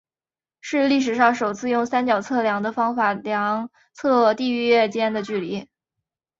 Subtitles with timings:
[0.61, 5.69] 是历史上首次用三角测量的方法量测地月间的距离。